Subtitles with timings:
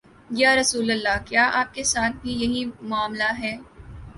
[0.29, 3.57] یا رسول اللہ، کیا آپ کے ساتھ بھی یہی معا ملہ ہے؟